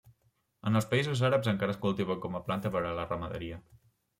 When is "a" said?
2.41-2.45, 2.93-2.99